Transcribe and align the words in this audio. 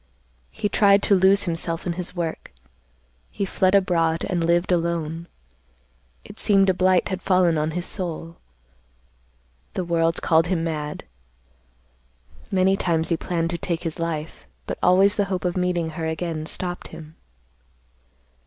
He 0.49 0.67
tried 0.67 1.03
to 1.03 1.15
lose 1.15 1.43
himself 1.43 1.85
in 1.85 1.93
his 1.93 2.15
work. 2.15 2.51
He 3.29 3.45
fled 3.45 3.75
abroad 3.75 4.25
and 4.27 4.43
lived 4.43 4.71
alone. 4.71 5.27
It 6.25 6.39
seemed 6.39 6.71
a 6.71 6.73
blight 6.73 7.09
had 7.09 7.21
fallen 7.21 7.55
on 7.55 7.69
his 7.77 7.85
soul. 7.85 8.37
The 9.75 9.83
world 9.85 10.19
called 10.23 10.47
him 10.47 10.63
mad. 10.63 11.03
Many 12.49 12.75
times 12.75 13.09
he 13.09 13.15
planned 13.17 13.51
to 13.51 13.59
take 13.59 13.83
his 13.83 13.99
life, 13.99 14.47
but 14.65 14.79
always 14.81 15.17
the 15.17 15.25
hope 15.25 15.45
of 15.45 15.55
meeting 15.55 15.91
her 15.91 16.07
again 16.07 16.47
stopped 16.47 16.87
him. 16.87 17.15